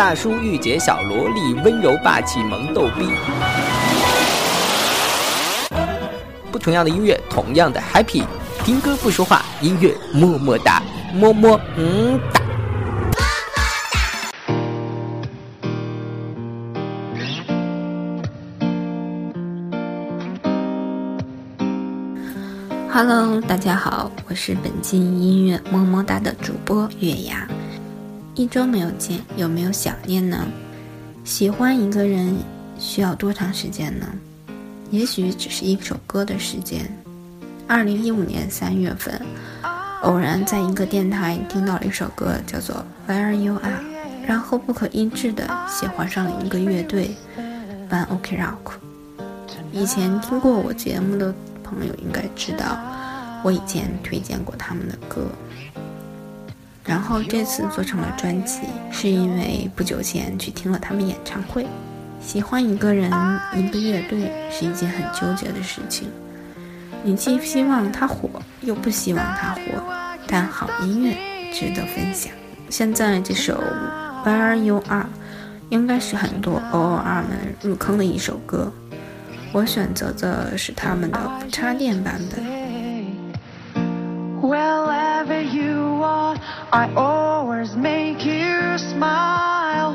[0.00, 3.06] 大叔、御姐、小萝莉、温柔、霸气、萌逗逼，
[6.50, 8.24] 不同样的音乐，同样的 happy，
[8.64, 10.82] 听歌不说话，音乐么么哒，
[11.12, 13.20] 么么嗯哒。
[22.88, 27.46] Hello，大家好，我是本季音乐么么哒的主播月牙。
[28.40, 30.46] 一周没有见，有没有想念呢？
[31.24, 32.34] 喜欢一个人
[32.78, 34.06] 需要多长时间呢？
[34.88, 36.90] 也许只是一首歌的时间。
[37.68, 39.20] 二零一五年三月份，
[40.04, 43.84] 偶然在一个电台听到了一首歌，叫做《Where You a r e
[44.26, 47.10] 然后不可抑制的喜欢上了一个乐队
[47.90, 48.78] ，One OK Rock。
[49.70, 51.30] 以前听过我节目的
[51.62, 52.78] 朋友应该知道，
[53.44, 55.26] 我以前推荐过他们的歌。
[56.84, 61.66] 然后这次做成了专辑，是因为不久前去听了他们演唱会。
[62.20, 63.08] 喜欢一个人、
[63.54, 66.08] 一个乐队是一件很纠结的事情，
[67.02, 68.28] 你既希望他火，
[68.62, 69.60] 又不希望他火。
[70.26, 71.16] 但好音乐
[71.52, 72.32] 值得分享。
[72.68, 73.62] 现在这首
[74.24, 75.02] 《Where You Are》
[75.70, 78.72] 应该是很多 O R 们入坑的一首歌，
[79.52, 81.18] 我选择的是他们的
[81.50, 82.20] 插电版
[83.74, 83.82] 本。
[84.42, 84.89] Well。
[86.72, 89.92] I always make you smile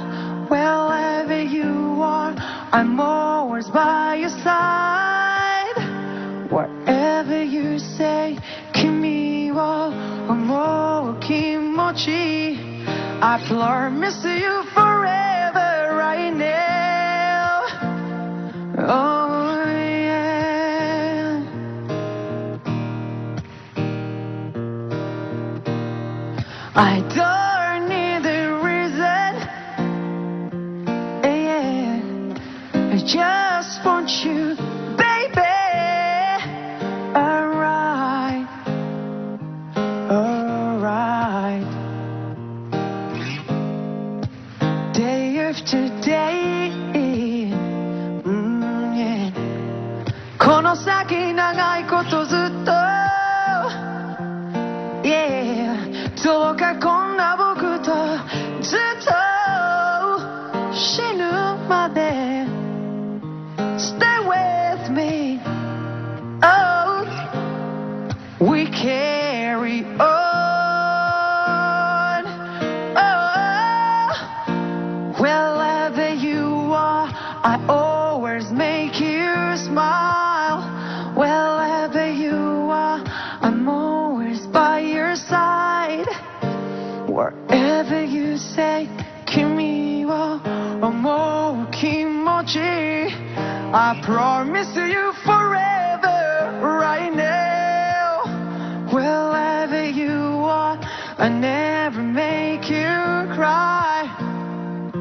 [0.50, 2.36] wherever you are.
[2.38, 6.52] I'm always by your side.
[6.52, 8.38] Whatever you say,
[8.73, 12.58] Kimi omo kimochi.
[12.88, 18.76] I promise you forever right now.
[18.80, 19.25] Oh.
[56.25, 57.45] So loca con la boca.
[94.04, 98.23] promise you forever, right now,
[98.94, 100.78] wherever you are,
[101.17, 102.95] I never make you
[103.36, 103.94] cry.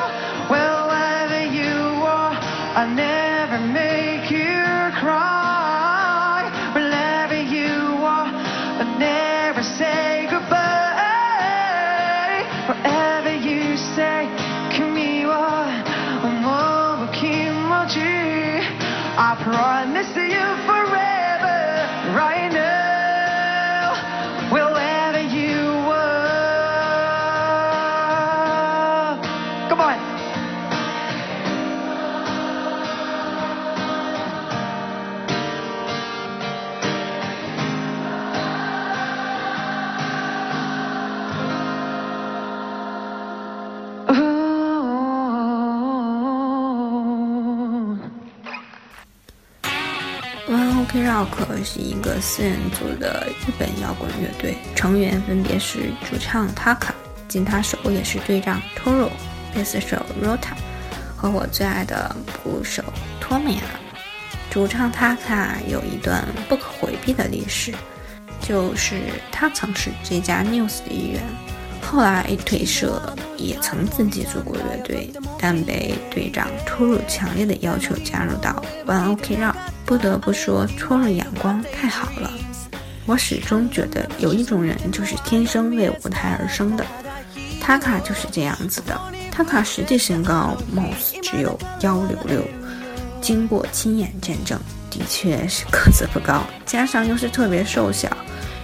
[0.00, 0.08] now.
[0.48, 2.32] Wherever you are,
[2.72, 2.86] I
[50.48, 51.28] One OK Rock
[51.62, 56.92] 是一个四人组的日本摇滚乐队，成员分别是主唱 Taka、
[57.28, 59.10] 吉他手也是队长 Toro、
[59.54, 60.56] 贝斯手 Rota
[61.14, 62.82] 和我最爱的鼓手
[63.20, 63.60] t o m o a
[64.50, 67.74] 主唱 Taka 有一段不可回避的历史，
[68.40, 71.22] 就是他曾是这家 News 的一员，
[71.82, 79.72] 后来退社，也曾自己组过乐队，但被队长 Toro 强烈的要求加入到 One OK Rock。
[79.88, 82.30] 不得不说，戳入眼光太好了。
[83.06, 86.84] 我始终觉得有一种人就是天生为舞台而生的
[87.58, 88.94] 他卡就是这样子的。
[89.32, 92.44] 他卡实际身高貌似只有幺六六，
[93.22, 98.14] 经过亲眼见证，的确是个子不高，加上又是特别瘦小，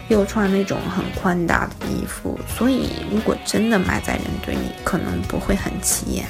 [0.09, 6.27] 又穿那种很宽大的衣服，所以如果真的埋在人堆里，可能不会很起眼。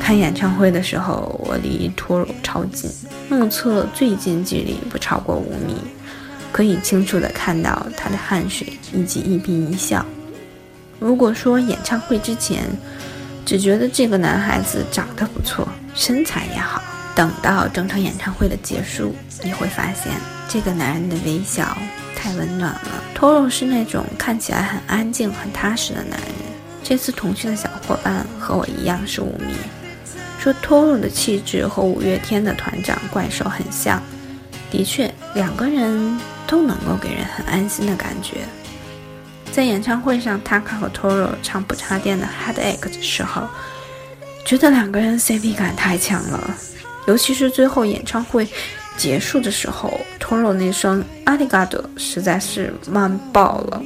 [0.00, 2.88] 看演唱会的时候，我离托鲁超近，
[3.28, 5.74] 目测最近距离不超过五米，
[6.52, 10.06] 可以清楚的看到他的汗水以及一颦一笑。
[11.00, 12.62] 如果说演唱会之前
[13.44, 16.80] 只觉得这个男孩子长得不错，身材也好，
[17.16, 20.12] 等到整场演唱会的结束，你会发现
[20.48, 21.76] 这个男人的微笑。
[22.26, 23.04] 太温暖了。
[23.14, 26.28] t o r o 是那种看起来很安静、很踏实的男人。
[26.82, 29.54] 这次同去的小伙伴和我一样是无名，
[30.40, 34.02] 说 t o r o 的气质和五月天的团长怪兽很像。
[34.72, 36.18] 的确，两个人
[36.48, 38.40] 都能够给人很安心的感觉。
[39.52, 43.46] 在演唱会上 t a k a 和 t o r o 唱《不插电的《Headache》的时候，
[44.44, 46.54] 觉得两个人 CP 感太强了，
[47.06, 48.48] 尤其是最后演唱会。
[48.96, 53.82] 结束的时候，通了那声阿里嘎的，实在是慢爆了。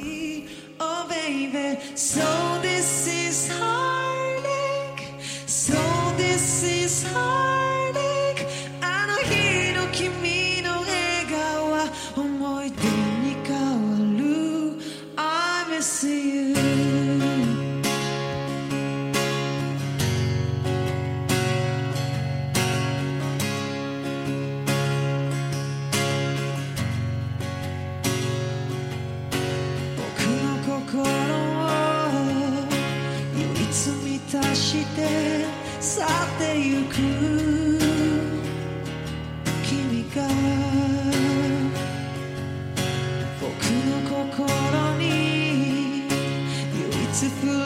[47.12, 47.59] to fool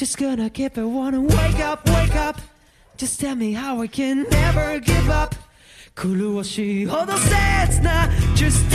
[0.00, 2.40] Just gonna keep it one and wake up, wake up.
[2.96, 5.34] Just tell me how I can never give up.
[6.02, 6.42] now,
[8.34, 8.69] Just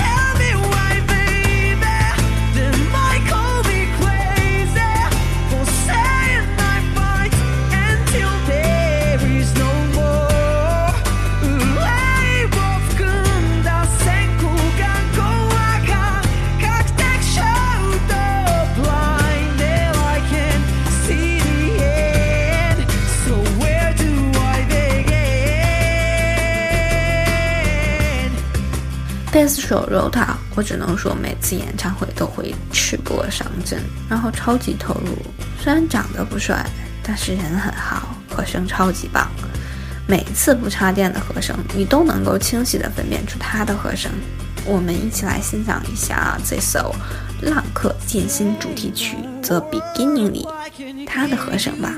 [29.38, 30.26] 这首《Rota》，
[30.56, 35.08] 我只能说每次演唱会都会赤膊上阵，然后超级投入。
[35.62, 36.66] 虽然长得不帅，
[37.04, 39.30] 但是人很好，和声超级棒。
[40.08, 44.10] 每次不插电的和声，你都能够清晰的分辨出他的和声。
[44.66, 46.96] 我们一起来欣赏一下这首
[47.46, 50.48] 《浪客剑心》主题曲《The Beginning》里
[51.06, 51.94] 他的和声吧。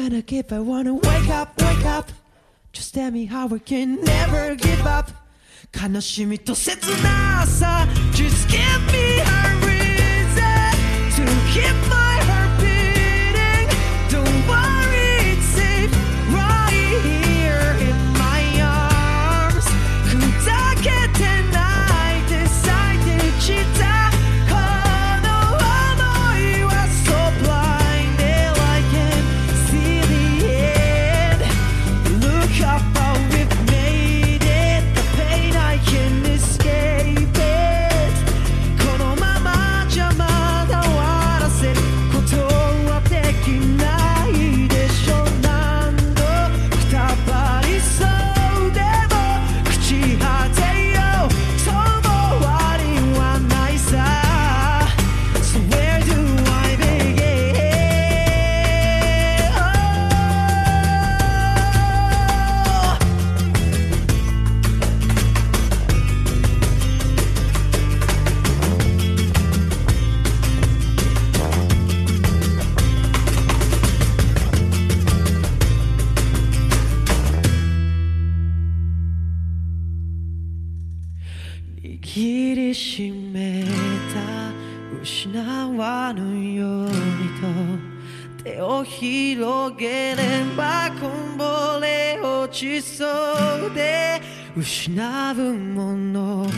[0.00, 0.52] gonna give.
[0.52, 2.08] I wanna wake up, wake up.
[2.72, 5.10] Just tell me how we can never give up.
[5.72, 8.58] 悲しみと切なさ Just give
[8.92, 9.22] me a
[9.62, 11.22] reason to
[11.52, 12.05] keep my
[92.56, 93.04] ちそ
[93.70, 94.18] うで
[94.56, 94.90] 失
[95.32, 96.50] うものな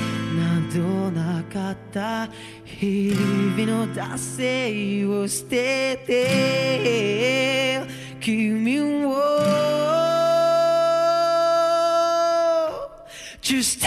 [0.72, 0.78] ど
[1.10, 2.28] なかった
[2.64, 7.80] 日々の惰性を捨てて
[8.20, 9.18] 君を
[13.42, 13.86] Just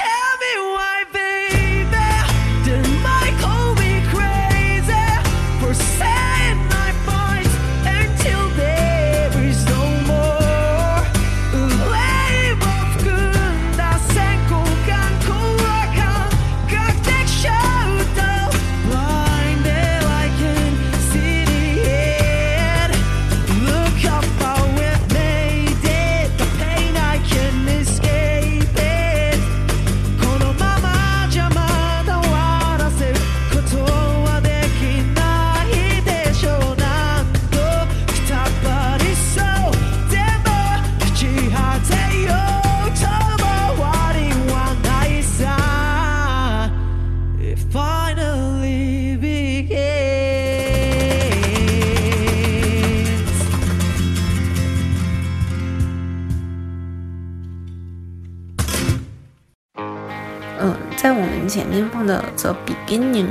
[60.63, 63.23] 嗯，在我们前面放的《The Beginning》，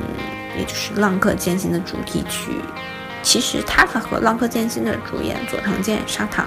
[0.59, 2.51] 也就是《浪客剑心》的主题曲。
[3.23, 6.45] 其实，塔 a 和《浪客剑心》的主演佐藤健、砂糖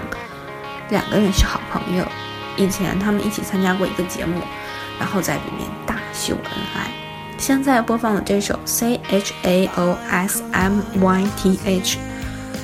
[0.89, 2.05] 两个人是好朋友。
[2.57, 4.41] 以前他们一起参加过一个节目，
[4.99, 6.91] 然后在里面大秀恩爱。
[7.37, 11.59] 现在播放的这首《Chaos Myth》，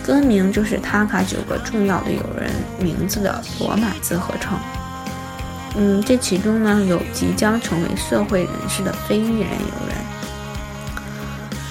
[0.05, 4.59] 歌名就是塔卡九个重要的友人名字的罗马字合唱。
[5.81, 9.95] 嗯，这其中呢有即将成为社会人士的非议人游人。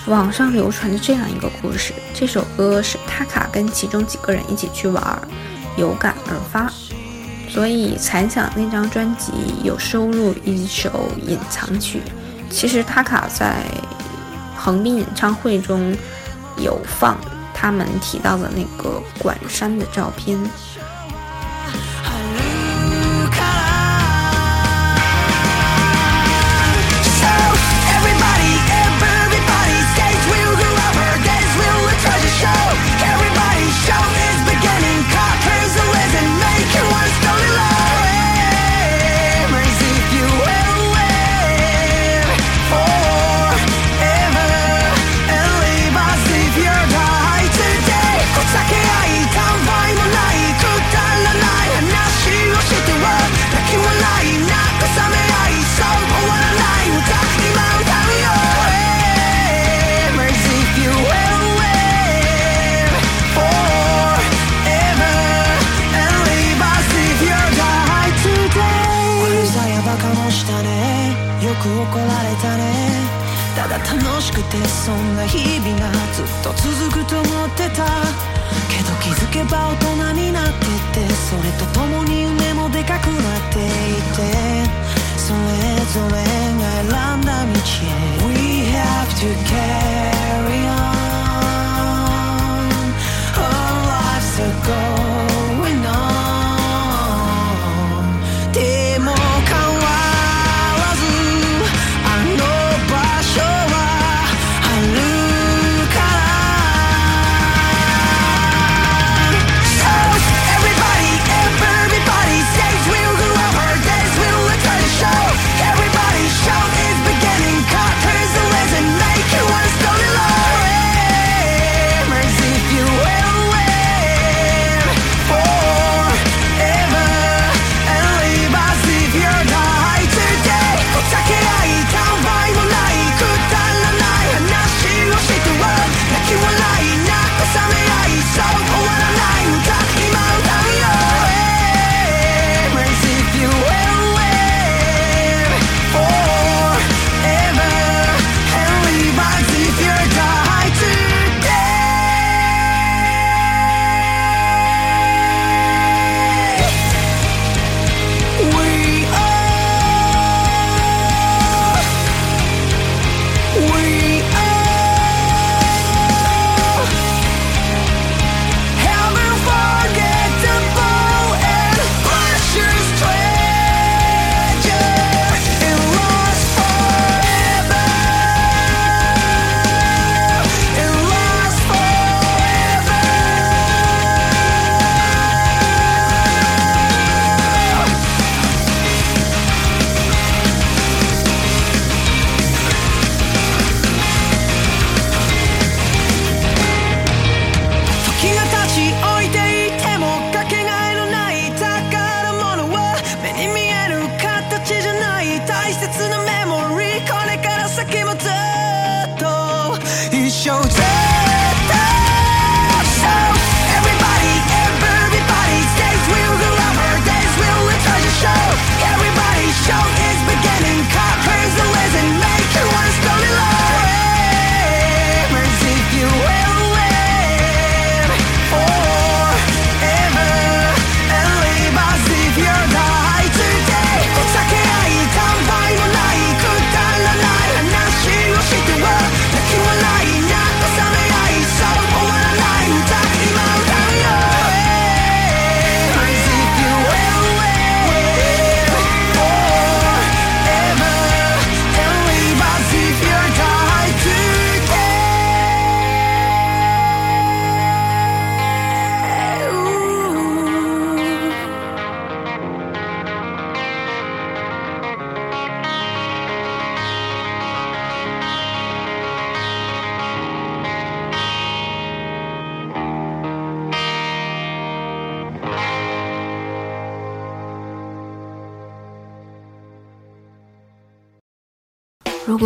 [0.06, 5.20] 网上流传着这样一个故事：这首歌是他卡跟其中几个人一起去玩儿，
[5.76, 6.72] 有感而发，
[7.50, 9.30] 所以残响那张专辑
[9.62, 12.00] 有收录一首隐藏曲。
[12.48, 13.56] 其实他卡在
[14.56, 15.94] 横滨演唱会中
[16.56, 17.18] 有放
[17.52, 20.38] 他们提到的那个管山的照片。
[71.98, 72.64] られたね
[73.56, 73.90] ただ楽
[74.22, 77.84] しくてそんな日々がずっと続くと思ってた
[78.70, 79.84] けど気づけば大
[80.14, 80.52] 人になって
[80.94, 80.96] て
[81.28, 83.70] それと共に夢もでかくなっていて
[85.18, 85.38] それ
[85.92, 86.12] ぞれ
[86.90, 87.86] が選んだ道へ
[88.28, 88.34] We
[88.72, 90.74] have to carry on
[93.34, 94.97] Our lives a r g o i n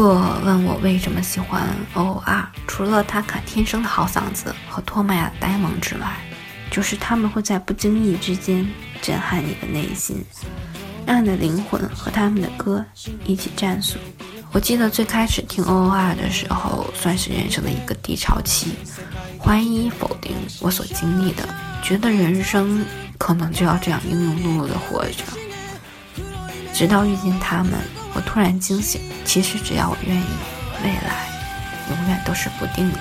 [0.05, 1.63] 若问我为什么喜欢
[1.95, 6.09] O.R.，除了他卡天生的好嗓子和托马亚呆萌之外，
[6.73, 8.67] 就是他们会在不经意之间
[9.01, 10.17] 震撼你的内心，
[11.07, 12.85] 让你的灵魂和他们的歌
[13.25, 13.97] 一起战栗。
[14.51, 16.17] 我记得最开始听 O.R.
[16.17, 18.73] 的时候，算是人生的一个低潮期，
[19.41, 21.45] 怀疑否定我所经历的，
[21.81, 22.85] 觉得人生
[23.19, 25.23] 可能就要这样庸庸碌碌的活着，
[26.75, 27.75] 直到遇见他们。
[28.15, 31.27] 我突然惊醒，其实只要我愿意，未来
[31.91, 33.01] 永远都是不定的。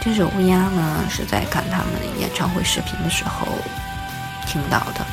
[0.00, 3.46] 这首《乌鸦》呢，是在看他们演唱会视频的时候
[4.46, 5.06] 听到的。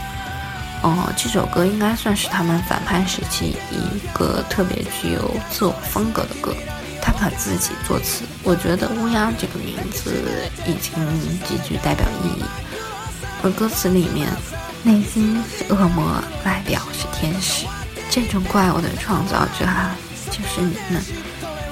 [0.83, 6.53] 哦，这首歌应该算是他们反叛时期一个特别具有自我风格的歌，
[7.01, 8.23] 他把自己作词。
[8.43, 10.13] 我觉得“乌鸦”这个名字
[10.65, 12.43] 已经极具代表意义，
[13.43, 14.27] 而歌词里面，
[14.83, 17.65] 内心是恶魔，外表是天使。
[18.15, 19.95] 这种怪物的创造者啊，
[20.29, 21.01] 就是你们，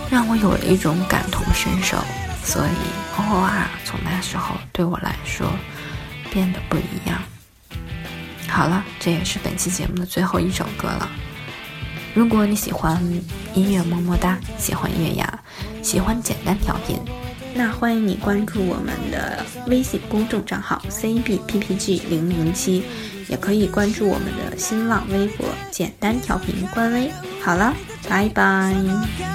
[0.10, 1.95] 让我有了一种感同身受，
[2.43, 2.69] 所以
[3.17, 5.45] 我啊，从那时候对我来说
[6.32, 7.21] 变得不一样。
[8.47, 11.08] 好了，这也是本期节目的最后一首歌了。
[12.15, 12.99] 如果你喜欢
[13.54, 15.39] 音乐，么么哒；喜欢月牙，
[15.84, 16.99] 喜欢简单调频。
[17.53, 22.83] 那欢迎你关注我们的微信公众账号 C B P P G 零零七，
[23.27, 27.11] 也可以关注我们的新浪微博简单调频官微。
[27.41, 27.75] 好了，
[28.07, 29.27] 拜拜。